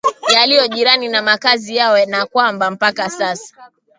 yaliyo 0.33 0.67
jirani 0.67 1.07
na 1.07 1.21
makazi 1.21 1.75
yao 1.75 2.05
na 2.05 2.25
kwamba 2.25 2.71
mpaka 2.71 3.09
sasa 3.09 3.55